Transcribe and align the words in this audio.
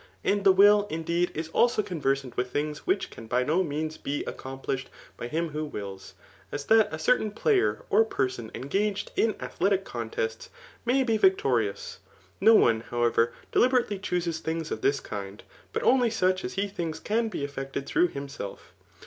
And 0.23 0.43
the 0.43 0.51
will, 0.51 0.87
indeed, 0.89 1.29
is 1.35 1.49
also 1.49 1.83
conversant 1.83 2.35
with 2.35 2.49
things 2.49 2.87
which 2.87 3.11
can 3.11 3.29
hy 3.29 3.43
no 3.43 3.61
means, 3.63 3.97
be 3.99 4.21
ac 4.23 4.35
complished 4.35 4.87
by 5.15 5.27
him. 5.27 5.49
who 5.49 5.63
wills; 5.63 6.15
as 6.51 6.65
that 6.65 6.91
a 6.91 6.97
certam 6.97 7.35
pl;|];ei;i 7.35 7.75
pr 7.87 8.01
person 8.01 8.49
engaged 8.55 9.11
in 9.15 9.35
athletic 9.39 9.85
contests, 9.85 10.49
may 10.85 11.03
be 11.03 11.19
victx>riiHi8^ 11.19 11.97
No 12.41 12.55
one, 12.55 12.79
however, 12.81 13.31
deliberately 13.51 13.99
choosea 13.99 14.33
thinp 14.41 14.71
of 14.71 14.81
tjois 14.81 15.03
ki^^i 15.03 15.29
hut 15.35 15.43
such 15.71 15.83
only 15.83 16.07
as 16.43 16.53
he 16.55 16.67
thinks 16.67 16.99
can 16.99 17.27
be 17.29 17.43
e&ct^ 17.43 17.85
through 17.85 18.07
Ifigfgf 18.09 18.31
self. 18.31 18.73